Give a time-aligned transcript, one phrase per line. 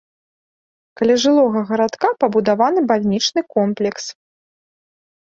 [1.01, 4.03] Каля жылога гарадка пабудаваны бальнічны комплекс.